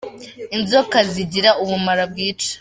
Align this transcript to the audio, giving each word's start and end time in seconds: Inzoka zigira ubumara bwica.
Inzoka 0.55 0.97
zigira 1.13 1.49
ubumara 1.63 2.03
bwica. 2.11 2.47